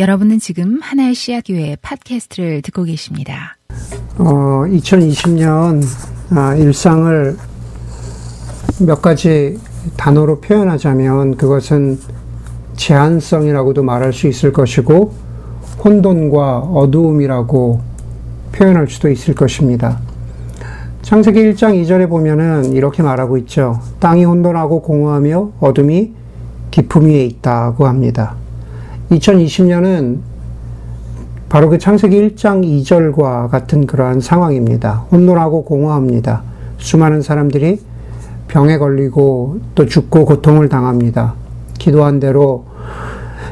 [0.00, 3.58] 여러분은 지금 하나의 씨앗교회 팟캐스트를 듣고 계십니다.
[4.16, 5.82] 어, 2020년
[6.30, 7.36] 아, 일상을
[8.86, 9.58] 몇 가지
[9.98, 11.98] 단어로 표현하자면 그것은
[12.76, 15.12] 제한성이라고도 말할 수 있을 것이고
[15.84, 17.82] 혼돈과 어두움이라고
[18.52, 20.00] 표현할 수도 있을 것입니다.
[21.02, 23.78] 창세기 1장 2절에 보면은 이렇게 말하고 있죠.
[23.98, 26.14] 땅이 혼돈하고 공허하며 어둠이
[26.70, 28.39] 깊음 위에 있다고 합니다.
[29.10, 30.18] 2020년은
[31.48, 35.06] 바로 그 창세기 1장 2절과 같은 그러한 상황입니다.
[35.10, 36.42] 혼돈하고 공허합니다.
[36.78, 37.80] 수많은 사람들이
[38.46, 41.34] 병에 걸리고 또 죽고 고통을 당합니다.
[41.78, 42.64] 기도한 대로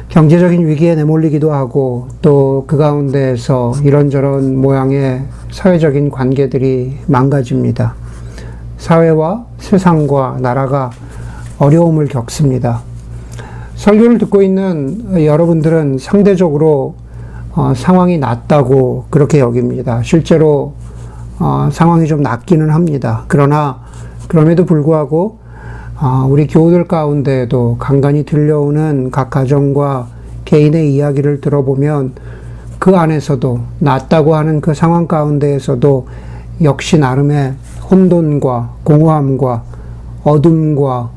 [0.07, 7.95] 경제적인 위기에 내몰리기도 하고 또 그 가운데에서 이런저런 모양의 사회적인 관계들이 망가집니다.
[8.77, 10.91] 사회와 세상과 나라가
[11.57, 12.88] 어려움을 겪습니다.
[13.79, 16.95] 설교를 듣고 있는 여러분들은 상대적으로
[17.55, 20.03] 어, 상황이 낫다고 그렇게 여깁니다.
[20.03, 20.73] 실제로
[21.39, 23.23] 어, 상황이 좀 낫기는 합니다.
[23.29, 23.79] 그러나
[24.27, 25.39] 그럼에도 불구하고
[25.97, 30.07] 어, 우리 교우들 가운데에도 간간히 들려오는 각 가정과
[30.43, 32.15] 개인의 이야기를 들어보면
[32.79, 36.07] 그 안에서도 낫다고 하는 그 상황 가운데에서도
[36.63, 37.53] 역시 나름의
[37.89, 39.63] 혼돈과 공허함과
[40.25, 41.11] 어둠과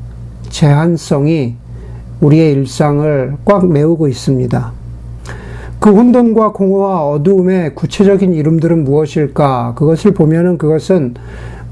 [0.48, 1.56] 제한성이
[2.22, 4.72] 우리의 일상을 꽉 메우고 있습니다.
[5.80, 9.74] 그 혼돈과 공허와 어두움의 구체적인 이름들은 무엇일까?
[9.76, 11.14] 그것을 보면은 그것은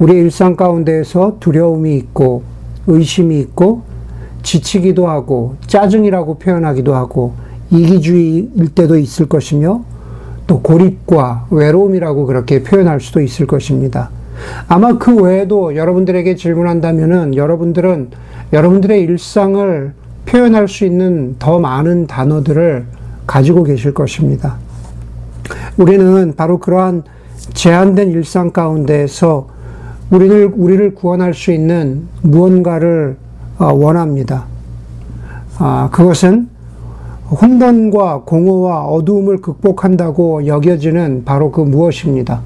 [0.01, 2.43] 우리의 일상 가운데에서 두려움이 있고
[2.89, 3.83] 의심이 있고
[4.43, 7.35] 지치기도 하고 짜증이라고 표현하기도 하고
[7.71, 9.85] 이기주의일 때도 있을 것이며
[10.49, 14.11] 또 고립과 외로움이라고 그렇게 표현할 수도 있을 것입니다.
[14.67, 18.09] 아마 그 외에도 여러분들에게 질문한다면은 여러분들은
[18.53, 20.00] 여러분들의 일상을
[20.31, 22.87] 표현할 수 있는 더 많은 단어들을
[23.27, 24.57] 가지고 계실 것입니다.
[25.77, 27.03] 우리는 바로 그러한
[27.53, 29.49] 제한된 일상 가운데에서
[30.11, 33.17] 우리를, 우리를 구원할 수 있는 무언가를
[33.59, 34.45] 어, 원합니다.
[35.59, 36.49] 아, 그것은
[37.31, 42.41] 혼돈과 공허와 어두움을 극복한다고 여겨지는 바로 그 무엇입니다.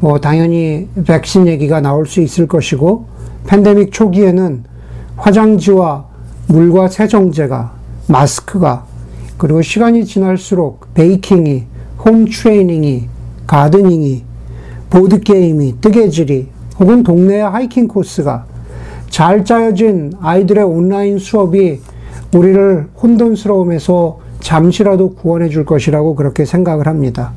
[0.00, 3.06] 뭐, 당연히 백신 얘기가 나올 수 있을 것이고,
[3.46, 4.64] 팬데믹 초기에는
[5.16, 6.11] 화장지와
[6.48, 7.72] 물과 세정제가,
[8.08, 8.84] 마스크가,
[9.38, 11.64] 그리고 시간이 지날수록 베이킹이,
[12.04, 13.08] 홈 트레이닝이,
[13.46, 14.24] 가드닝이,
[14.90, 16.48] 보드게임이, 뜨개질이,
[16.78, 18.46] 혹은 동네 하이킹 코스가
[19.08, 21.80] 잘 짜여진 아이들의 온라인 수업이
[22.34, 27.32] 우리를 혼돈스러움에서 잠시라도 구원해 줄 것이라고 그렇게 생각을 합니다.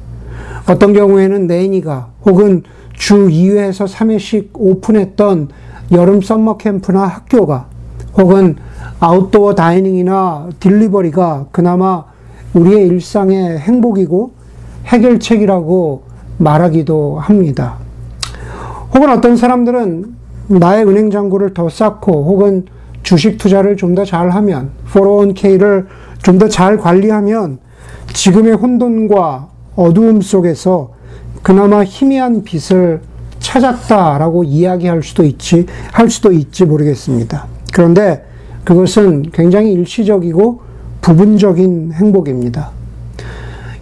[0.67, 2.63] 어떤 경우에는 nanny가 혹은
[2.93, 5.49] 주 2회에서 3회씩 오픈했던
[5.91, 7.67] 여름 summer camp나 학교가
[8.17, 8.55] 혹은
[8.99, 12.03] outdoor dining이나 delivery가 그나마
[12.53, 14.31] 우리의 일상의 행복이고
[14.85, 16.03] 해결책이라고
[16.37, 17.77] 말하기도 합니다.
[18.93, 20.15] 혹은 어떤 사람들은
[20.47, 22.65] 나의 은행 잔고를 더 쌓고 혹은
[23.03, 25.87] 주식 투자를 좀 더 잘하면 401k를
[26.23, 27.59] 좀 더 잘 관리하면
[28.13, 30.91] 지금의 혼돈과 어두움 속에서
[31.43, 33.01] 그나마 희미한 빛을
[33.39, 37.45] 찾았다라고 이야기할 수도 있지 할 수도 있지 모르겠습니다.
[37.73, 38.23] 그런데
[38.65, 40.61] 그것은 굉장히 일시적이고
[41.01, 42.71] 부분적인 행복입니다.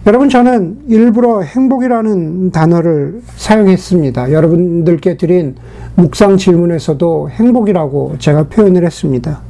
[0.06, 4.32] 여러분, 저는 일부러 행복이라는 단어를 사용했습니다.
[4.32, 5.56] 여러분들께 드린
[5.94, 9.40] 묵상 질문에서도 행복이라고 제가 표현을 했습니다.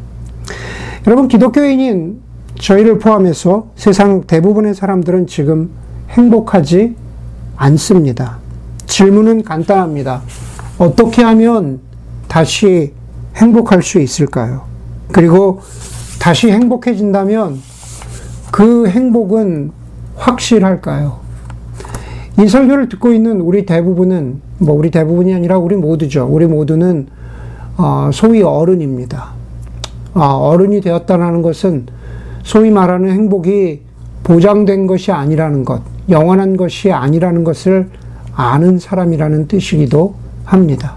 [1.09, 2.21] 여러분, 기독교인인
[2.57, 5.71] 저희를 포함해서 세상 대부분의 사람들은 지금
[6.11, 6.95] 행복하지
[7.57, 8.39] 않습니다.
[8.87, 10.23] 질문은 간단합니다.
[10.79, 11.81] 어떻게 하면
[12.29, 12.93] 다시
[13.35, 14.74] 행복할 수 있을까요?
[15.15, 15.61] 그리고
[16.21, 17.61] 다시 행복해진다면
[18.51, 19.71] 그 행복은
[20.17, 21.21] 확실할까요?
[22.41, 26.27] 이 설교를 듣고 있는 우리 대부분은 뭐 우리 대부분이 아니라 우리 모두죠.
[26.29, 27.07] 우리 모두는
[27.77, 29.29] 어, 소위 어른입니다.
[30.15, 31.87] 아, 어른이 되었다는 것은
[32.43, 33.83] 소위 말하는 행복이
[34.25, 37.89] 보장된 것이 아니라는 것, 영원한 것이 아니라는 것을
[38.35, 40.97] 아는 사람이라는 뜻이기도 합니다.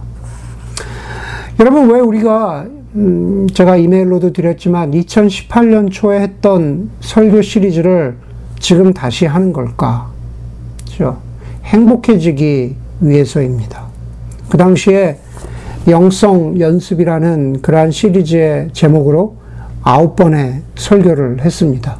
[1.60, 2.66] 여러분, 왜 우리가,
[2.98, 8.16] 음, 제가 이메일로도 드렸지만, 2018년 초에 했던 설교 시리즈를
[8.60, 10.10] 지금 다시 하는 걸까?
[10.86, 11.20] 그렇죠?
[11.64, 13.84] 행복해지기 위해서입니다.
[14.50, 15.20] 그 당시에
[15.88, 19.36] 영성 연습이라는 그러한 시리즈의 제목으로
[19.84, 22.00] 아홉 번의 설교를 했습니다.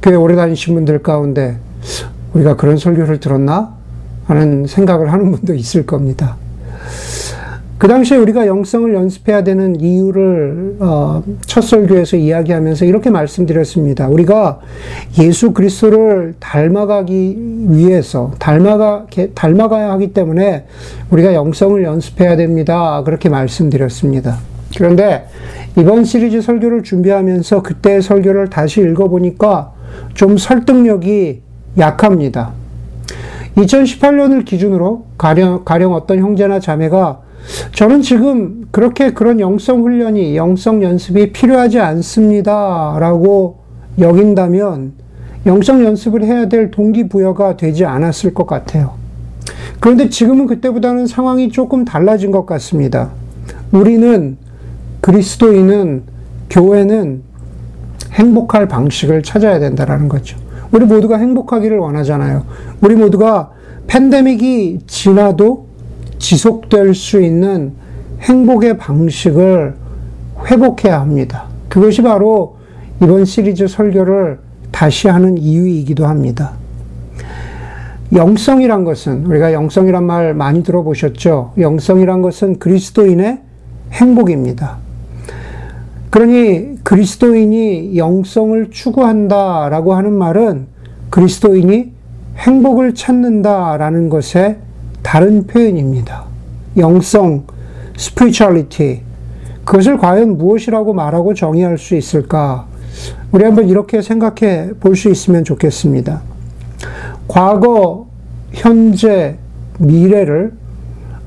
[0.00, 1.58] 교회 오래 다니신 분들 가운데
[2.32, 3.74] 우리가 그런 설교를 들었나?
[4.24, 6.36] 하는 생각을 하는 분도 있을 겁니다.
[7.82, 14.06] 그 당시에 우리가 영성을 연습해야 되는 이유를 어, 첫 설교에서 이야기하면서 이렇게 말씀드렸습니다.
[14.06, 14.60] 우리가
[15.18, 17.36] 예수 그리스도를 닮아가기
[17.70, 20.66] 위해서 닮아가 닮아가야 하기 때문에
[21.10, 23.02] 우리가 영성을 연습해야 됩니다.
[23.04, 24.38] 그렇게 말씀드렸습니다.
[24.76, 25.26] 그런데
[25.76, 29.72] 이번 시리즈 설교를 준비하면서 그때 설교를 다시 읽어보니까
[30.14, 31.42] 좀 설득력이
[31.76, 32.52] 약합니다.
[33.56, 37.21] 2018년을 기준으로 가령, 가령 어떤 형제나 자매가
[37.72, 42.96] 저는 지금 그렇게 그런 영성 훈련이, 영성 연습이 필요하지 않습니다.
[42.98, 43.58] 라고
[43.98, 44.92] 여긴다면
[45.46, 48.92] 영성 연습을 해야 될 동기부여가 되지 않았을 것 같아요.
[49.80, 53.10] 그런데 지금은 그때보다는 상황이 조금 달라진 것 같습니다.
[53.72, 54.36] 우리는,
[55.00, 56.04] 그리스도인은,
[56.48, 57.22] 교회는
[58.12, 60.38] 행복할 방식을 찾아야 된다라는 거죠.
[60.70, 62.44] 우리 모두가 행복하기를 원하잖아요.
[62.80, 63.50] 우리 모두가
[63.88, 65.71] 팬데믹이 지나도
[66.22, 67.72] 지속될 수 있는
[68.20, 69.74] 행복의 방식을
[70.46, 71.46] 회복해야 합니다.
[71.68, 72.56] 그것이 바로
[73.02, 74.38] 이번 시리즈 설교를
[74.70, 76.52] 다시 하는 이유이기도 합니다.
[78.12, 81.54] 영성이란 것은 우리가 영성이란 말 많이 들어보셨죠?
[81.58, 83.40] 영성이란 것은 그리스도인의
[83.92, 84.78] 행복입니다.
[86.10, 90.66] 그러니 그리스도인이 영성을 추구한다라고 하는 말은
[91.10, 91.90] 그리스도인이
[92.36, 94.58] 행복을 찾는다라는 것의
[95.02, 96.24] 다른 표현입니다.
[96.76, 97.44] 영성,
[97.96, 99.00] spirituality.
[99.64, 102.66] 그것을 과연 무엇이라고 말하고 정의할 수 있을까?
[103.32, 106.22] 우리 한번 이렇게 생각해 볼 수 있으면 좋겠습니다.
[107.28, 108.06] 과거,
[108.52, 109.36] 현재,
[109.78, 110.52] 미래를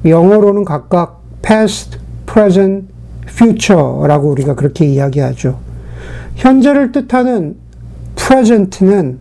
[0.06, 2.88] 영어로는 각각 past, present,
[3.28, 5.58] future라고 우리가 그렇게 이야기하죠.
[6.36, 7.56] 현재를 뜻하는
[8.16, 9.20] present는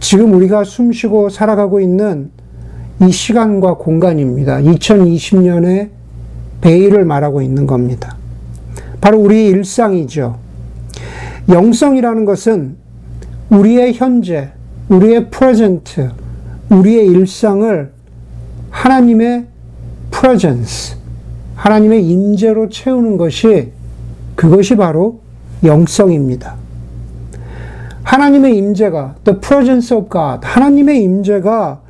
[0.00, 2.30] 지금 우리가 숨쉬고 살아가고 있는
[3.00, 4.58] 이 시간과 공간입니다.
[4.58, 5.90] 2020년의
[6.60, 8.16] 베일을 말하고 있는 겁니다.
[9.00, 10.38] 바로 우리의 일상이죠.
[11.48, 12.76] 영성이라는 것은
[13.50, 14.50] 우리의 현재,
[14.88, 16.10] 우리의 프레젠트,
[16.70, 17.92] 우리의 일상을
[18.70, 19.46] 하나님의
[20.10, 20.96] 프레젠스,
[21.54, 23.72] 하나님의 임재로 채우는 것이
[24.34, 25.20] 그것이 바로
[25.62, 26.54] 영성입니다.
[28.02, 31.80] 하나님의 임재가 the presence of God 하나님의 임재가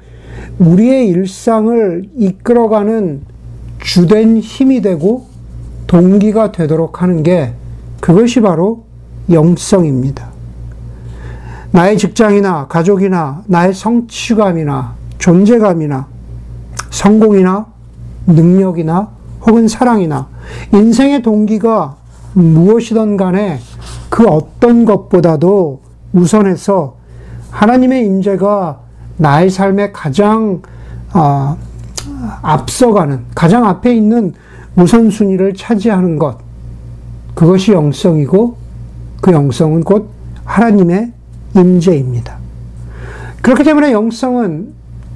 [0.58, 3.22] 우리의 일상을 이끌어가는
[3.82, 5.26] 주된 힘이 되고
[5.86, 7.52] 동기가 되도록 하는 게
[8.00, 8.84] 그것이 바로
[9.30, 10.30] 영성입니다.
[11.72, 16.06] 나의 직장이나 가족이나 나의 성취감이나 존재감이나
[16.90, 17.66] 성공이나
[18.26, 19.10] 능력이나
[19.46, 20.28] 혹은 사랑이나
[20.72, 21.96] 인생의 동기가
[22.32, 23.58] 무엇이든 간에
[24.08, 25.80] 그 어떤 것보다도
[26.12, 26.96] 우선해서
[27.50, 28.85] 하나님의 임재가
[29.16, 30.62] 나의 삶에 가장
[31.14, 31.56] 어,
[32.42, 34.34] 앞서가는 가장 앞에 있는
[34.76, 36.38] 우선순위를 차지하는 것
[37.34, 38.56] 그것이 영성이고
[39.20, 40.10] 그 영성은 곧
[40.44, 41.12] 하나님의
[41.54, 42.36] 임재입니다.
[43.42, 44.72] 그렇기 때문에 영성은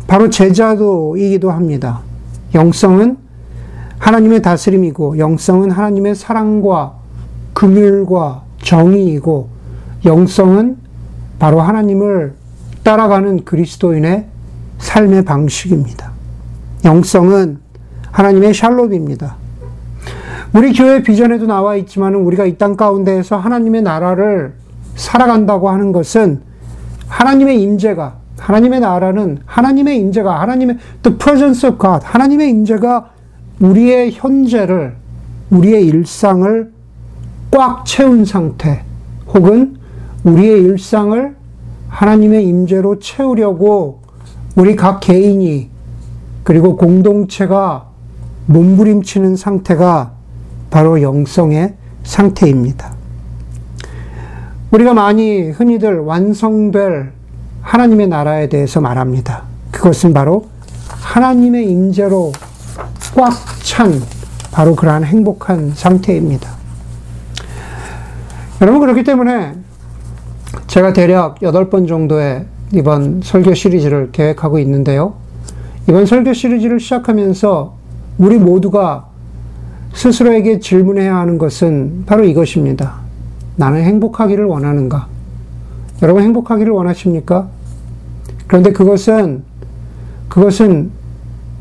[0.07, 2.01] 바로 제자도이기도 합니다.
[2.55, 3.17] 영성은
[3.99, 6.95] 하나님의 다스림이고 영성은 하나님의 사랑과
[7.55, 9.49] 금율과 정의이고
[10.05, 10.79] 영성은
[11.39, 12.35] 바로 하나님을
[12.83, 14.27] 따라가는 그리스도인의
[14.79, 16.13] 삶의 방식입니다.
[16.85, 17.59] 영성은
[18.11, 19.37] 하나님의 샬롯입니다.
[20.53, 24.55] 우리 교회 비전에도 나와 있지만 우리가 이 땅 가운데에서 하나님의 나라를
[24.97, 26.41] 살아간다고 하는 것은
[27.09, 33.11] 하나님의 임재가 하나님의 나라는 하나님의 임재가 하나님의 the presence of God 하나님의 임재가
[33.61, 34.97] 우리의 현재를
[35.51, 36.73] 우리의 일상을
[37.51, 38.83] 꽉 채운 상태
[39.35, 39.77] 혹은
[40.25, 41.37] 우리의 일상을
[41.91, 44.01] 하나님의 임재로 채우려고
[44.57, 45.69] 우리 각 개인이
[46.43, 47.87] 그리고 공동체가
[48.47, 50.13] 몸부림치는 상태가
[50.71, 52.93] 바로 영성의 상태입니다.
[54.71, 57.13] 우리가 많이 흔히들 완성될
[57.61, 59.43] 하나님의 나라에 대해서 말합니다.
[59.71, 60.49] 그것은 바로
[60.89, 62.33] 하나님의 임재로
[63.15, 63.33] 꽉
[63.71, 64.03] 찬
[64.51, 66.51] 바로 그러한 행복한 상태입니다.
[68.61, 69.55] 여러분 그렇기 때문에
[70.67, 75.15] 제가 대략 8번 정도의 이번 설교 시리즈를 계획하고 있는데요.
[75.89, 77.75] 이번 설교 시리즈를 시작하면서
[78.19, 79.07] 우리 모두가
[79.93, 82.95] 스스로에게 질문해야 하는 것은 바로 이것입니다.
[83.57, 85.09] 나는 행복하기를 원하는가?
[86.03, 87.49] 여러분 행복하기를 원하십니까?
[88.47, 89.43] 그런데 그것은,
[90.29, 90.91] 그것은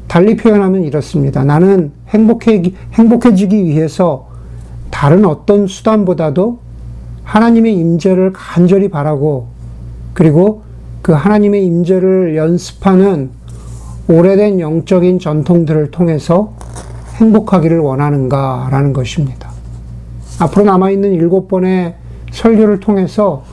[0.07, 1.43] 달리 표현하면 이렇습니다.
[1.43, 4.27] 나는 행복해, 행복해지기 위해서
[4.89, 6.59] 다른 어떤 수단보다도
[7.29, 9.49] 하나님의 임재를 간절히 바라고
[10.13, 10.63] 그리고
[11.03, 13.29] 그 하나님의 임재를 연습하는
[14.07, 16.53] 오래된 영적인 전통들을 통해서
[17.17, 19.51] 행복하기를 원하는가라는 것입니다.
[20.39, 21.93] 앞으로 남아있는 일곱 번의
[22.31, 23.43] 설교를 통해서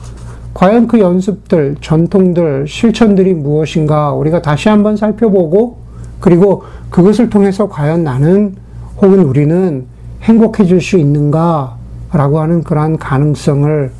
[0.55, 5.77] 과연 그 연습들, 전통들, 실천들이 무엇인가 우리가 다시 한번 살펴보고
[6.19, 8.55] 그리고 그것을 통해서 과연 나는
[8.99, 9.85] 혹은 우리는
[10.23, 11.76] 행복해질 수 있는가
[12.11, 13.91] 라고 하는 그러한 가능성을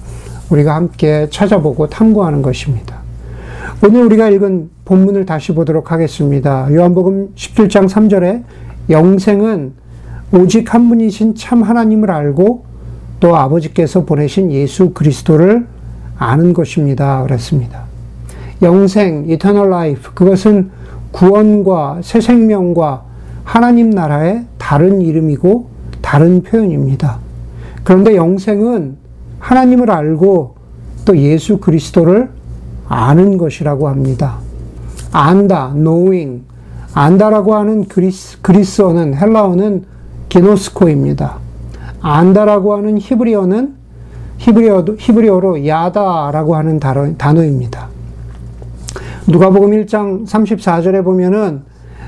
[0.50, 2.98] 우리가 함께 찾아보고 탐구하는 것입니다.
[3.84, 6.68] 오늘 우리가 읽은 본문을 다시 보도록 하겠습니다.
[6.74, 8.44] 요한복음 17장 3절에
[8.90, 9.74] 영생은
[10.34, 12.66] 오직 한 분이신 참 하나님을 알고
[13.20, 15.68] 또 아버지께서 보내신 예수 그리스도를
[16.18, 17.24] 아는 것입니다.
[17.24, 17.84] 그랬습니다.
[18.62, 20.72] 영생, eternal life, 그것은
[21.12, 23.04] 구원과 새 생명과
[23.44, 25.70] 하나님 나라의 다른 이름이고
[26.02, 27.20] 다른 표현입니다.
[27.88, 28.98] 그런데 영생은
[29.40, 30.56] 하나님을 알고
[31.06, 32.30] 또 예수 그리스도를
[32.90, 34.40] 아는 것이라고 합니다.
[35.14, 36.44] 안다, knowing.
[36.94, 39.86] 안다라고 하는 그리스, 그리스어는, 헬라어는
[40.28, 41.38] 게노스코입니다.
[42.02, 43.76] 안다라고 하는 히브리어는
[44.38, 47.88] 히브리어, 히브리어로 야다라고 하는 단어, 단어입니다.
[49.28, 51.62] 누가복음 1장 34절에 보면은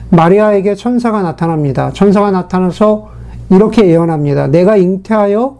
[0.10, 1.92] 마리아에게 천사가 나타납니다.
[1.94, 3.12] 천사가 나타나서
[3.50, 4.48] 이렇게 예언합니다.
[4.48, 5.59] 내가 잉태하여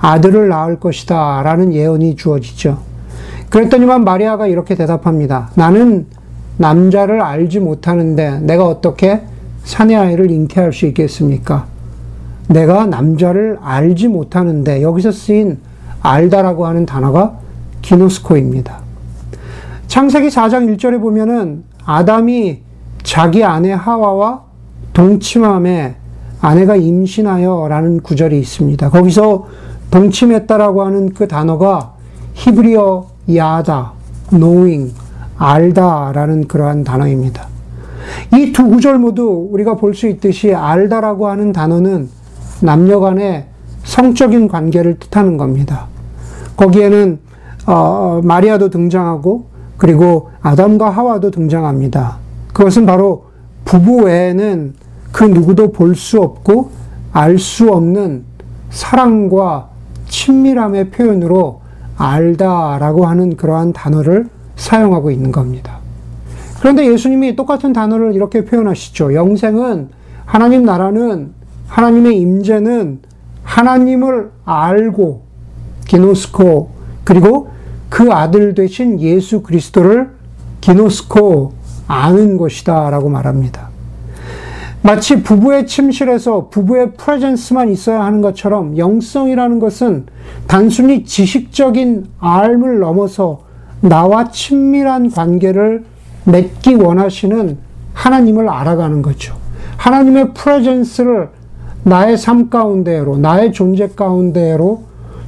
[0.00, 1.42] 아들을 낳을 것이다.
[1.42, 2.78] 라는 예언이 주어지죠.
[3.50, 5.50] 그랬더니만 마리아가 이렇게 대답합니다.
[5.54, 6.06] 나는
[6.56, 9.22] 남자를 알지 못하는데 내가 어떻게
[9.64, 11.66] 사내 아이를 잉태할 수 있겠습니까?
[12.48, 15.58] 내가 남자를 알지 못하는데 여기서 쓰인
[16.02, 17.38] 알다라고 하는 단어가
[17.82, 18.80] 기노스코입니다.
[19.86, 22.60] 창세기 4장 1절에 보면은 아담이
[23.02, 24.42] 자기 아내 하와와
[24.92, 25.96] 동침함에
[26.40, 28.90] 아내가 임신하여 라는 구절이 있습니다.
[28.90, 29.46] 거기서
[29.90, 31.94] 동침했다라고 하는 그 단어가
[32.34, 33.92] 히브리어 야다,
[34.30, 34.94] knowing,
[35.36, 37.48] 알다라는 그러한 단어입니다.
[38.32, 42.08] 이 두 구절 모두 우리가 볼 수 있듯이 알다라고 하는 단어는
[42.60, 43.46] 남녀 간의
[43.84, 45.86] 성적인 관계를 뜻하는 겁니다.
[46.56, 47.18] 거기에는
[47.66, 52.18] 어, 마리아도 등장하고 그리고 아담과 하와도 등장합니다.
[52.52, 53.26] 그것은 바로
[53.64, 54.74] 부부 외에는
[55.12, 56.70] 그 누구도 볼 수 없고
[57.12, 58.24] 알 수 없는
[58.70, 59.69] 사랑과
[60.10, 61.62] 친밀함의 표현으로
[61.96, 65.78] 알다라고 하는 그러한 단어를 사용하고 있는 겁니다.
[66.60, 69.14] 그런데 예수님이 똑같은 단어를 이렇게 표현하시죠.
[69.14, 69.88] 영생은
[70.26, 71.32] 하나님 나라는
[71.68, 73.00] 하나님의 임재는
[73.42, 75.22] 하나님을 알고
[75.86, 76.70] 기노스코
[77.04, 77.48] 그리고
[77.88, 80.10] 그 아들 되신 예수 그리스도를
[80.60, 81.54] 기노스코
[81.88, 83.69] 아는 것이다라고 말합니다.
[84.82, 90.06] 마치 부부의 침실에서 부부의 프레젠스만 있어야 하는 것처럼 영성이라는 것은
[90.46, 93.42] 단순히 지식적인 알을 넘어서
[93.82, 95.84] 나와 친밀한 관계를
[96.24, 97.58] 맺기 원하시는
[97.92, 99.36] 하나님을 알아가는 거죠.
[99.76, 101.28] 하나님의 프레젠스를
[101.82, 104.82] 나의 삶 가운데로, 나의 존재 가운데로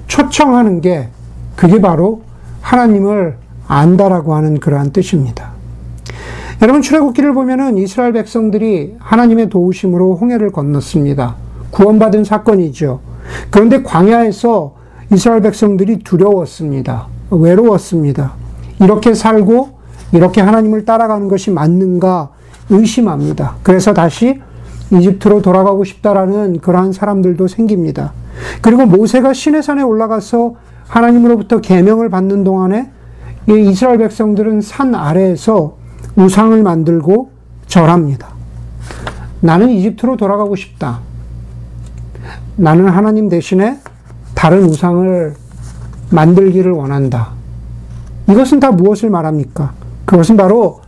[0.07, 1.09] 초청하는 게
[1.57, 2.23] 그게 바로
[2.61, 3.37] 하나님을
[3.69, 5.52] 안다라고 하는 그러한 뜻입니다.
[6.63, 11.35] 여러분 출애굽기를 보면은 이스라엘 백성들이 하나님의 도우심으로 홍해를 건넜습니다.
[11.73, 13.01] 구원받은 사건이죠.
[13.51, 14.73] 그런데 광야에서
[15.13, 17.09] 이스라엘 백성들이 두려웠습니다.
[17.31, 18.35] 외로웠습니다.
[18.81, 19.71] 이렇게 살고
[20.13, 22.31] 이렇게 하나님을 따라가는 것이 맞는가
[22.71, 23.57] 의심합니다.
[23.65, 24.41] 그래서 다시
[24.93, 28.13] 이집트로 돌아가고 싶다라는 그러한 사람들도 생깁니다.
[28.61, 30.55] 그리고 모세가 시내산에 올라가서
[30.87, 32.89] 하나님으로부터 계명을 받는 동안에
[33.49, 35.82] 이스라엘 백성들은 산 아래에서
[36.17, 37.31] 우상을 만들고
[37.67, 38.29] 절합니다.
[39.41, 41.01] 나는 이집트로 돌아가고 싶다.
[42.57, 43.79] 나는 하나님 대신에
[44.35, 45.35] 다른 우상을
[46.11, 47.31] 만들기를 원한다.
[48.29, 49.73] 이것은 다 무엇을 말합니까?
[50.05, 50.81] 그것은 바로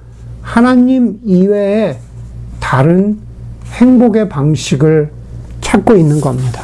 [0.42, 1.98] 하나님 이외에
[2.60, 3.18] 다른
[3.72, 5.10] 행복의 방식을
[5.60, 6.62] 찾고 있는 겁니다.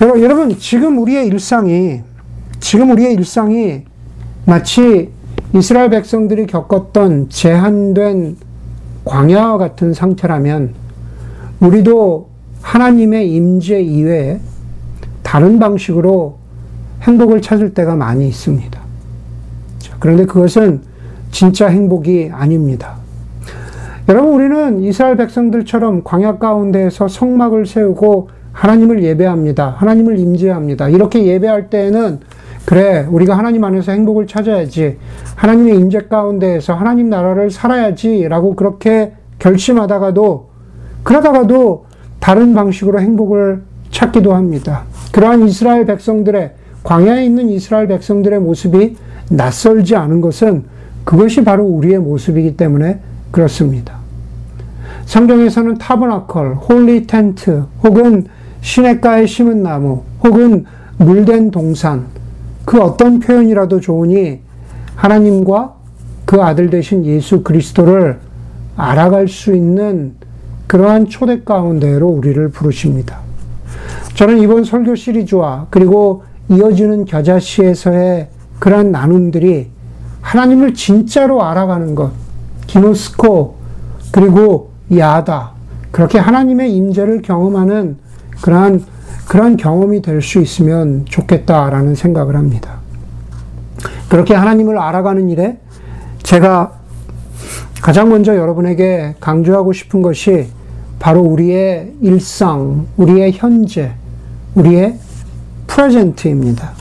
[0.00, 2.02] 여러분, 지금 우리의 일상이,
[2.60, 3.84] 지금 우리의 일상이
[4.46, 5.10] 마치
[5.54, 8.36] 이스라엘 백성들이 겪었던 제한된
[9.04, 10.74] 광야와 같은 상태라면
[11.60, 12.28] 우리도
[12.62, 14.40] 하나님의 임재 이외에
[15.22, 16.36] 다른 방식으로
[17.02, 18.78] 행복을 찾을 때가 많이 있습니다.
[19.98, 20.82] 그런데 그것은
[21.30, 22.96] 진짜 행복이 아닙니다.
[24.08, 29.76] 여러분, 우리는 이스라엘 백성들처럼 광야 가운데에서 성막을 세우고 하나님을 예배합니다.
[29.78, 30.88] 하나님을 임재합니다.
[30.88, 32.20] 이렇게 예배할 때에는
[32.68, 34.98] 그래, 우리가 하나님 안에서 행복을 찾아야지.
[35.36, 38.28] 하나님의 임재 가운데에서 하나님 나라를 살아야지.
[38.28, 40.50] 라고 그렇게 결심하다가도,
[41.02, 41.86] 그러다가도
[42.20, 44.82] 다른 방식으로 행복을 찾기도 합니다.
[45.12, 48.96] 그러한 이스라엘 백성들의, 광야에 있는 이스라엘 백성들의 모습이
[49.30, 50.64] 낯설지 않은 것은
[51.04, 53.94] 그것이 바로 우리의 모습이기 때문에 그렇습니다.
[55.06, 58.26] 성경에서는 tabernacle, holy tent, 혹은
[58.60, 60.66] 시냇가에 심은 나무, 혹은
[60.98, 62.17] 물댄 동산,
[62.68, 64.40] 그 어떤 표현이라도 좋으니
[64.94, 65.72] 하나님과
[66.26, 68.18] 그 아들 되신 예수 그리스도를
[68.76, 70.12] 알아갈 수 있는
[70.66, 73.20] 그러한 초대 가운데로 우리를 부르십니다.
[74.16, 79.70] 저는 이번 설교 시리즈와 그리고 이어지는 겨자씨에서의 그러한 나눔들이
[80.20, 82.12] 하나님을 진짜로 알아가는 것,
[82.66, 83.54] 기노스코,
[84.12, 85.52] 그리고 야다,
[85.90, 87.96] 그렇게 하나님의 임재를 경험하는
[88.42, 88.84] 그러한,
[89.28, 92.78] 그러한 경험이 될 수 있으면 좋겠다라는 생각을 합니다.
[94.08, 95.58] 그렇게 하나님을 알아가는 일에
[96.22, 96.72] 제가
[97.82, 100.48] 가장 먼저 여러분에게 강조하고 싶은 것이
[100.98, 103.92] 바로 우리의 일상, 우리의 현재,
[104.54, 104.98] 우리의
[105.66, 106.72] present입니다.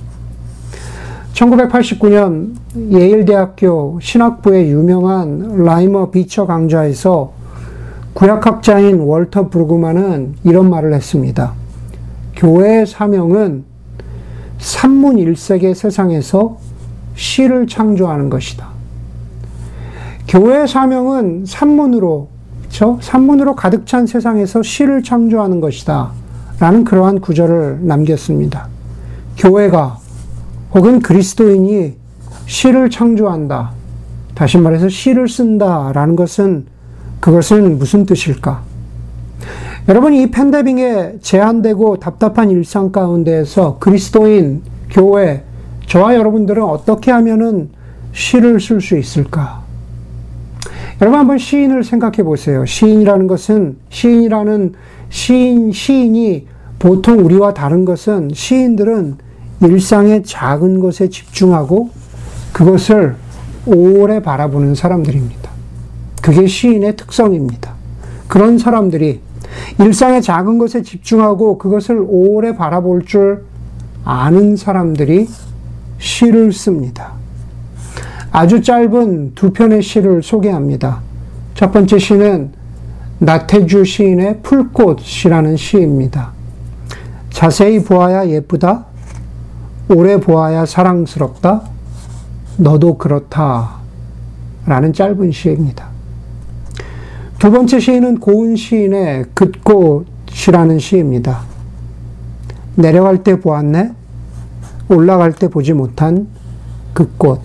[1.34, 2.56] 1989년
[2.92, 7.34] 예일대학교 신학부의 유명한 라이먼 비처 강좌에서
[8.14, 11.54] 구약학자인 월터 브루그만은 이런 말을 했습니다.
[12.38, 13.66] 교회의 사명은
[14.60, 16.58] 산문일색의 세상에서
[17.16, 18.68] 시를 창조하는 것이다.
[20.28, 22.30] 교회의 사명은 산문으로,
[22.60, 23.00] 그렇죠?
[23.02, 26.12] 산문으로 가득 찬 세상에서 시를 창조하는 것이다.
[26.60, 28.68] 라는 그러한 구절을 남겼습니다.
[29.38, 29.98] 교회가
[30.76, 31.96] 혹은 그리스도인이
[32.46, 33.72] 시를 창조한다.
[34.36, 35.92] 다시 말해서 시를 쓴다.
[35.94, 36.68] 라는 것은
[37.20, 38.67] 그것은 무슨 뜻일까?
[39.88, 45.44] 여러분, 이 팬데믹에 제한되고 답답한 일상 가운데에서 그리스도인, 교회,
[45.86, 47.70] 저와 여러분들은 어떻게 하면은
[48.12, 49.64] 시를 쓸 수 있을까?
[51.00, 52.66] 여러분 한번 시인을 생각해 보세요.
[52.66, 54.74] 시인이라는 것은 시인이라는
[55.10, 56.48] 시인 시인이
[56.80, 59.16] 보통 우리와 다른 것은 시인들은
[59.62, 61.92] 일상의 작은 것에 집중하고
[62.52, 63.16] 그것을
[63.66, 65.50] 오래 바라보는 사람들입니다.
[66.22, 67.74] 그게 시인의 특성입니다.
[68.28, 69.22] 그런 사람들이
[69.80, 73.46] 일상의 작은 것에 집중하고 그것을 오래 바라볼 줄
[74.04, 75.28] 아는 사람들이
[76.00, 77.14] 시를 씁니다.
[78.32, 81.02] 아주 짧은 두 편의 시를 소개합니다.
[81.54, 82.52] 첫 번째 시는
[83.20, 86.32] 나태주 시인의 풀꽃이라는 시입니다.
[87.32, 88.86] 자세히 보아야 예쁘다.
[89.90, 91.64] 오래 보아야 사랑스럽다.
[92.58, 93.78] 너도 그렇다.
[94.66, 95.97] 라는 짧은 시입니다.
[97.40, 101.42] 두 번째 시인은 고은 시인의 긋꽃이라는 시입니다.
[102.74, 103.92] 내려갈 때 보았네.
[104.90, 106.28] 올라갈 때 보지 못한
[106.94, 107.42] 그 꽃.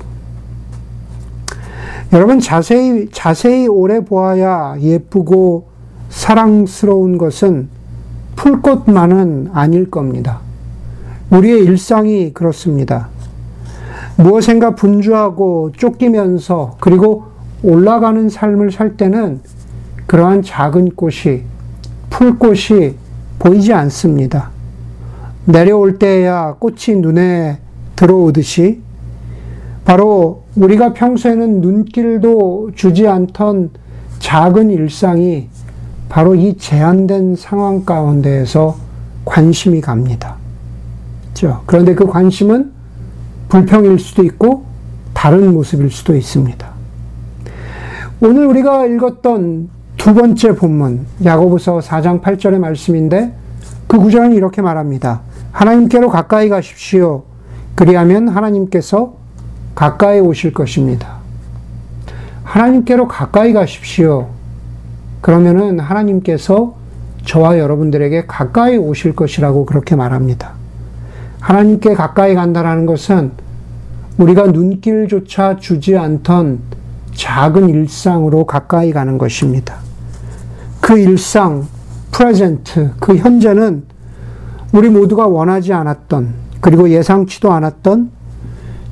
[2.15, 5.67] 여러분 자세히 자세히 오래 보아야 예쁘고
[6.09, 7.69] 사랑스러운 것은
[8.37, 10.41] 풀꽃만은 아닐 겁니다.
[11.29, 13.09] 우리의 일상이 그렇습니다.
[14.17, 17.25] 무엇인가 분주하고 쫓기면서 그리고
[17.63, 19.41] 올라가는 삶을 살 때는
[20.13, 21.41] 그러한 작은 꽃이
[22.11, 22.97] 풀꽃이
[23.39, 24.51] 보이지 않습니다.
[25.47, 27.61] 내려올 때야 꽃이 눈에
[27.97, 28.83] 들어오듯이
[29.87, 33.71] 바로 우리가 평소에는 눈길도 주지 않던
[34.19, 35.49] 작은 일상이
[36.11, 38.77] 바로 이 제한된 상황 가운데에서
[39.25, 40.37] 관심이 갑니다.
[41.33, 41.63] 그렇죠?
[41.65, 42.71] 그런데 그 관심은
[43.49, 44.67] 불평일 수도 있고
[45.15, 46.69] 다른 모습일 수도 있습니다.
[48.21, 53.33] 오늘 우리가 읽었던 두 번째 본문 야고보서 4장 8절의 말씀인데
[53.87, 55.21] 그 구절은 이렇게 말합니다.
[55.53, 57.23] 하나님께로 가까이 가십시오.
[57.77, 59.15] 그리하면 하나님께서
[59.77, 61.19] 가까이 오실 것입니다.
[62.43, 64.31] 하나님께로 가까이 가십시오.
[65.21, 66.75] 그러면은 하나님께서
[67.25, 70.55] 저와 여러분들에게 가까이 오실 것이라고 그렇게 말합니다.
[71.39, 73.31] 하나님께 가까이 간다라는 것은
[74.19, 76.59] 우리가 눈길조차 주지 않던
[77.15, 79.92] 작은 일상으로 가까이 가는 것입니다.
[80.83, 81.69] 그 일상,
[82.11, 83.85] 프레젠트, 그 현재는
[84.73, 88.11] 우리 모두가 원하지 않았던 그리고 예상치도 않았던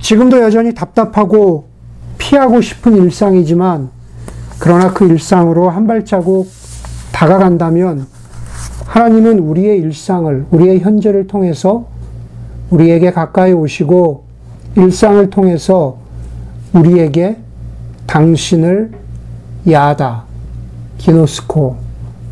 [0.00, 1.66] 지금도 여전히 답답하고
[2.16, 3.90] 피하고 싶은 일상이지만
[4.61, 6.48] 그러나 그 일상으로 한 발자국
[7.12, 8.07] 다가간다면
[8.87, 11.88] 하나님은 우리의 일상을, 우리의 현재를 통해서
[12.70, 14.24] 우리에게 가까이 오시고
[14.76, 15.98] 일상을 통해서
[16.72, 17.37] 우리에게
[18.07, 18.92] 당신을
[19.68, 20.29] 야다,
[21.00, 21.76] 기노스코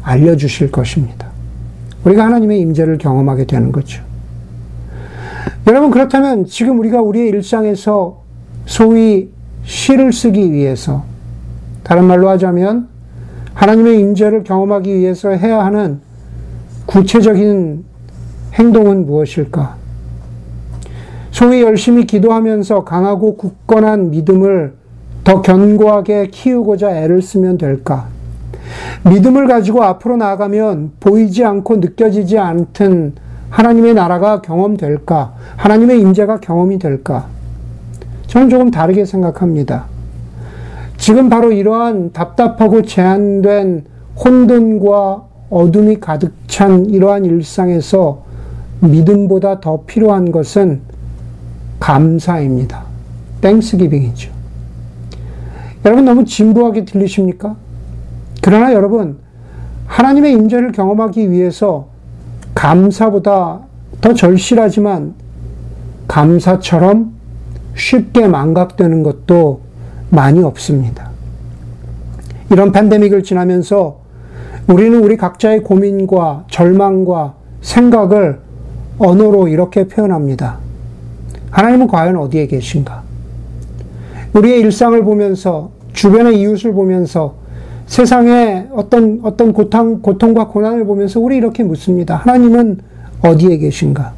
[0.02, 1.28] 알려주실 것입니다.
[2.04, 4.02] 우리가 하나님의 임재를 경험하게 되는 거죠.
[5.66, 8.22] 여러분 그렇다면 지금 우리가 우리의 일상에서
[8.66, 9.31] 소위
[9.64, 11.04] 시를 쓰기 위해서
[11.83, 12.88] 다른 말로 하자면
[13.54, 16.00] 하나님의 임재를 경험하기 위해서 해야 하는
[16.87, 17.85] 구체적인
[18.52, 19.76] 행동은 무엇일까?
[21.31, 24.74] 소위 열심히 기도하면서 강하고 굳건한 믿음을
[25.24, 28.17] 더 견고하게 키우고자 애를 쓰면 될까?
[29.11, 33.14] 믿음을 가지고 앞으로 나아가면 보이지 않고 느껴지지 않던
[33.50, 35.35] 하나님의 나라가 경험될까?
[35.57, 37.26] 하나님의 임재가 경험이 될까?
[38.26, 39.87] 저는 조금 다르게 생각합니다.
[40.98, 43.85] 지금 바로 이러한 답답하고 제한된
[44.22, 48.24] 혼돈과 어둠이 가득 찬 이러한 일상에서
[48.81, 50.81] 믿음보다 더 필요한 것은
[51.81, 52.85] 감사입니다.
[53.40, 54.31] 땡스기빙이죠.
[55.85, 57.57] 여러분 너무 진부하게 들리십니까?
[58.40, 59.18] 그러나 여러분
[59.87, 61.88] 하나님의 임재를 경험하기 위해서
[62.55, 63.61] 감사보다
[64.01, 65.14] 더 절실하지만
[66.07, 67.14] 감사처럼
[67.74, 69.61] 쉽게 망각되는 것도
[70.11, 71.11] 많이 없습니다.
[72.51, 74.01] 이런 팬데믹을 지나면서
[74.66, 78.40] 우리는 우리 각자의 고민과 절망과 생각을
[78.98, 80.59] 언어로 이렇게 표현합니다.
[81.51, 83.03] 하나님은 과연 어디에 계신가?
[84.35, 87.37] 우리의 일상을 보면서 주변의 이웃을 보면서
[87.88, 92.16] 세상의 어떤 어떤 고통 고통과 고난을 보면서 우리 이렇게 묻습니다.
[92.16, 92.79] 하나님은
[93.22, 94.12] 어디에 계신가?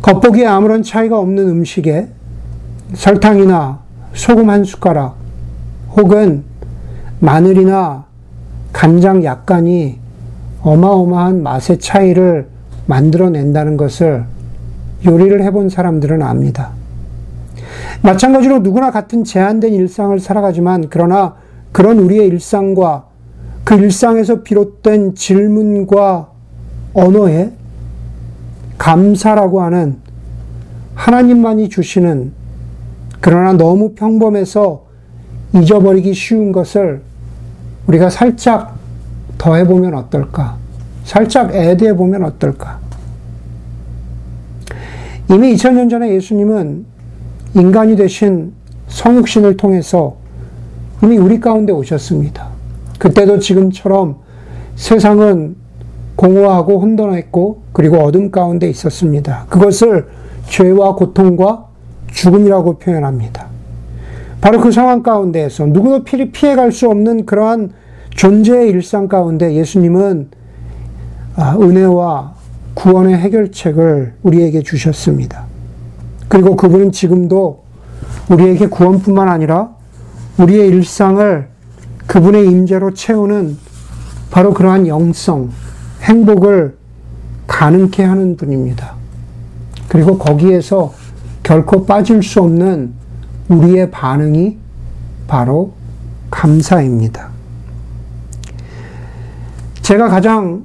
[0.00, 2.08] 겉보기에 아무런 차이가 없는 음식에
[2.94, 3.80] 설탕이나
[4.14, 5.16] 소금 한 숟가락
[5.96, 6.44] 혹은
[7.18, 8.04] 마늘이나
[8.72, 9.98] 간장 약간이
[10.62, 12.46] 어마어마한 맛의 차이를
[12.86, 14.24] 만들어낸다는 것을
[15.04, 16.70] 요리를 해본 사람들은 압니다.
[18.02, 21.34] 마찬가지로 누구나 같은 제한된 일상을 살아가지만 그러나
[21.74, 23.06] 그런 우리의 일상과
[23.64, 26.30] 그 일상에서 비롯된 질문과
[26.92, 27.50] 언어에
[28.78, 29.96] 감사라고 하는
[30.94, 32.30] 하나님만이 주시는
[33.20, 34.84] 그러나 너무 평범해서
[35.52, 37.02] 잊어버리기 쉬운 것을
[37.88, 38.76] 우리가 살짝
[39.36, 40.56] 더 해보면 어떨까?
[41.02, 42.78] 살짝 애드해 보면 어떨까?
[45.28, 46.86] 이미 2000년 전에 예수님은
[47.54, 48.52] 인간이 되신
[48.86, 50.22] 성육신을 통해서
[51.02, 52.48] 이미 우리 가운데 오셨습니다.
[52.98, 54.16] 그때도 지금처럼
[54.76, 55.56] 세상은
[56.16, 59.46] 공허하고 혼돈했고 그리고 어둠 가운데 있었습니다.
[59.48, 60.06] 그것을
[60.48, 61.66] 죄와 고통과
[62.12, 63.46] 죽음이라고 표현합니다.
[64.40, 67.72] 바로 그 상황 가운데에서 누구도 피해갈 수 없는 그러한
[68.10, 70.28] 존재의 일상 가운데 예수님은
[71.36, 72.34] 아, 은혜와
[72.74, 75.44] 구원의 해결책을 우리에게 주셨습니다.
[76.28, 77.62] 그리고 그분은 지금도
[78.30, 79.73] 우리에게 구원뿐만 아니라
[80.38, 81.48] 우리의 일상을
[82.06, 83.56] 그분의 임재로 채우는
[84.30, 85.50] 바로 그러한 영성,
[86.02, 86.76] 행복을
[87.46, 88.94] 가능케 하는 분입니다.
[89.88, 90.92] 그리고 거기에서
[91.42, 92.94] 결코 빠질 수 없는
[93.48, 94.58] 우리의 반응이
[95.28, 95.72] 바로
[96.30, 97.28] 감사입니다.
[99.82, 100.64] 제가 가장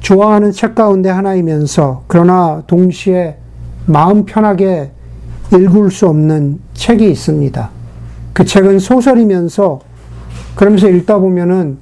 [0.00, 3.36] 좋아하는 책 가운데 하나이면서 그러나 동시에
[3.86, 4.90] 마음 편하게
[5.52, 7.79] 읽을 수 없는 책이 있습니다.
[8.40, 9.80] 그 책은 소설이면서
[10.54, 11.76] 그러면서 읽다 보면은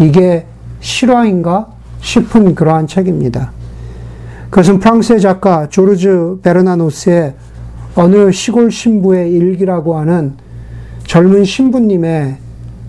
[0.00, 0.46] 이게
[0.80, 1.68] 실화인가
[2.00, 3.52] 싶은 그러한 책입니다.
[4.50, 7.34] 그것은 프랑스의 작가 조르즈 베르나노스의
[7.94, 10.34] 어느 시골 신부의 일기라고 하는
[11.06, 12.38] 젊은 신부님에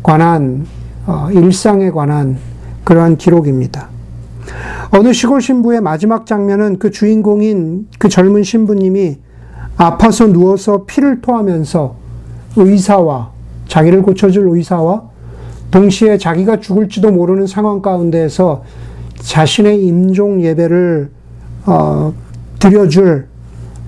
[0.01, 0.65] 관한
[1.05, 2.39] 어, 일상에 관한
[2.83, 3.89] 그러한 기록입니다.
[4.89, 9.19] 어느 시골 신부의 마지막 장면은 그 주인공인 그 젊은 신부님이
[9.77, 12.01] 아파서 누워서 피를 토하면서
[12.55, 13.31] 의사와
[13.67, 15.03] 자기를 고쳐줄 의사와
[15.71, 18.63] 동시에 자기가 죽을지도 모르는 상황 가운데에서
[19.19, 21.09] 자신의 임종 예배를
[21.65, 22.13] 어,
[22.59, 23.27] 드려줄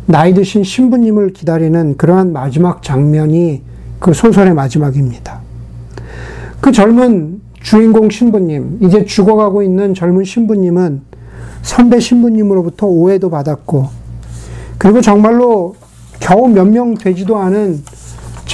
[0.08, 3.62] 나이 드신 신부님을 기다리는 그러한 마지막 장면이
[4.00, 5.42] 그 소설의 마지막입니다.
[6.62, 11.02] 그 젊은 주인공 신부님, 이제 죽어가고 있는 젊은 신부님은
[11.64, 13.90] 선배 신부님으로부터 오해도 받았고,
[14.78, 15.76] 그리고 정말로
[16.20, 17.84] 겨우 몇 명 되지도 않은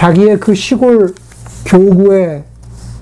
[0.02, 1.14] 자기의 그 시골
[1.64, 2.44] 교구의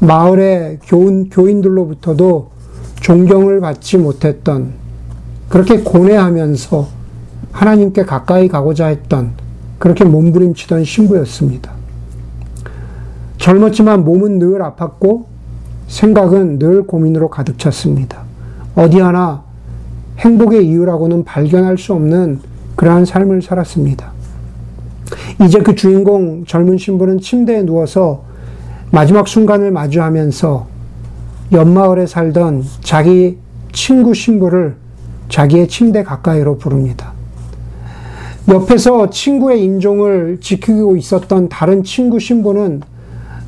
[0.01, 2.49] 마을의 교인, 교인들로부터도
[2.99, 4.73] 존경을 받지 못했던,
[5.47, 6.89] 그렇게 고뇌하면서
[7.53, 9.31] 하나님께 가까이 가고자 했던,
[9.77, 11.71] 그렇게 몸부림치던 신부였습니다.
[13.37, 15.23] 젊었지만 몸은 늘 아팠고,
[15.87, 18.23] 생각은 늘 고민으로 가득 찼습니다.
[18.75, 19.45] 어디 하나
[20.17, 22.41] 행복의 이유라고는 발견할 수 없는
[22.75, 24.18] 그러한 삶을 살았습니다.
[25.43, 28.23] 이제 그 주인공 젊은 신부는 침대에 누워서
[28.91, 30.67] 마지막 순간을 마주하면서
[31.51, 33.37] 옆마을에 살던 자기
[33.71, 34.75] 친구 신부를
[35.29, 37.13] 자기의 침대 가까이로 부릅니다.
[38.47, 42.81] 옆에서 친구의 임종을 지키고 있었던 다른 친구 신부는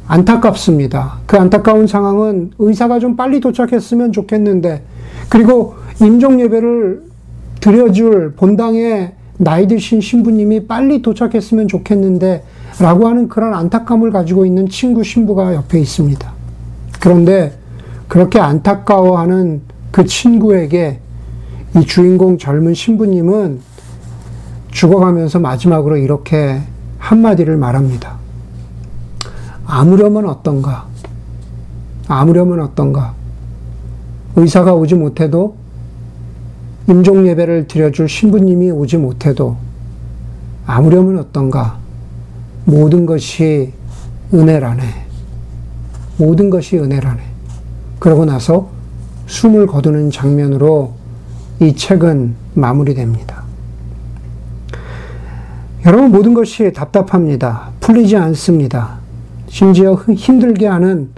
[0.07, 1.19] 안타깝습니다.
[1.25, 4.83] 그 안타까운 상황은 의사가 좀 빨리 도착했으면 좋겠는데,
[5.29, 7.03] 그리고 임종 예배를
[7.61, 12.43] 드려줄 본당에 나이 드신 신부님이 빨리 도착했으면 좋겠는데,
[12.79, 16.31] 라고 하는 그런 안타까움을 가지고 있는 친구 신부가 옆에 있습니다.
[16.99, 17.57] 그런데
[18.07, 20.99] 그렇게 안타까워하는 그 친구에게
[21.75, 23.61] 이 주인공 젊은 신부님은
[24.69, 26.61] 죽어가면서 마지막으로 이렇게
[26.99, 28.17] 한마디를 말합니다.
[29.65, 30.85] 아무려면 어떤가?
[32.07, 33.15] 아무려면 어떤가?
[34.35, 35.55] 의사가 오지 못해도
[36.87, 39.57] 임종 예배를 드려줄 신부님이 오지 못해도
[40.65, 41.77] 아무려면 어떤가?
[42.65, 43.73] 모든 것이
[44.33, 44.83] 은혜라네.
[46.17, 47.21] 모든 것이 은혜라네.
[47.99, 48.69] 그러고 나서
[49.27, 50.93] 숨을 거두는 장면으로
[51.59, 53.43] 이 책은 마무리됩니다.
[55.85, 57.71] 여러분, 모든 것이 답답합니다.
[57.79, 58.99] 풀리지 않습니다.
[59.47, 61.09] 심지어 힘들게 하는,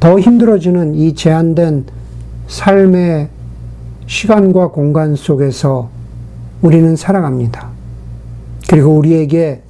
[0.00, 1.84] 더 힘들어지는 이 제한된
[2.48, 3.28] 삶의
[4.06, 5.90] 시간과 공간 속에서
[6.62, 7.68] 우리는 살아갑니다.
[8.68, 9.62] 그리고 우리에게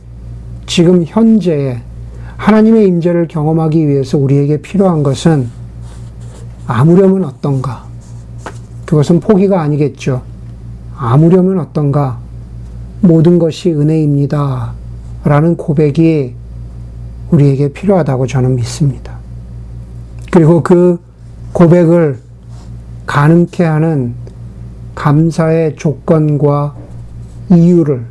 [0.66, 1.80] 지금 현재의
[2.36, 5.48] 하나님의 임재를 경험하기 위해서 우리에게 필요한 것은
[6.66, 7.84] 아무려면 어떤가?
[8.84, 10.22] 그것은 포기가 아니겠죠.
[10.96, 12.18] 아무려면 어떤가?
[13.00, 14.72] 모든 것이 은혜입니다.
[15.24, 16.34] 라는 고백이
[17.30, 19.16] 우리에게 필요하다고 저는 믿습니다.
[20.30, 21.00] 그리고 그
[21.52, 22.20] 고백을
[23.06, 24.14] 가능케 하는
[24.96, 26.74] 감사의 조건과
[27.52, 28.04] 이유를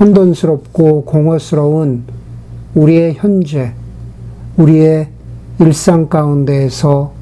[0.00, 2.04] 혼돈스럽고 공허스러운
[2.74, 3.74] 우리의 현재,
[4.56, 5.08] 우리의
[5.60, 7.12] 일상 가운데에서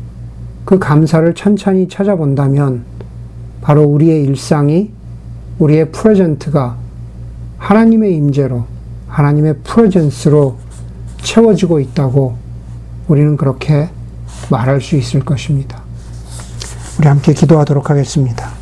[0.64, 2.84] 그 감사를 천천히 찾아본다면
[3.62, 4.92] 바로 우리의 일상이
[5.58, 6.76] 우리의 프레젠트가
[7.58, 8.64] 하나님의 임재로
[9.08, 10.56] 하나님의 프레젠스로
[11.22, 12.36] 채워지고 있다고
[13.08, 13.88] 우리는 그렇게
[14.50, 15.79] 말할 수 있을 것입니다.
[17.00, 18.59] 우리 함께 기도하도록 하겠습니다.